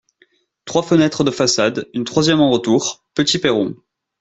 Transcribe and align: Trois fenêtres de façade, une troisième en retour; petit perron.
Trois 0.65 0.81
fenêtres 0.81 1.23
de 1.23 1.29
façade, 1.29 1.87
une 1.93 2.05
troisième 2.05 2.39
en 2.39 2.49
retour; 2.49 3.05
petit 3.13 3.37
perron. 3.37 3.75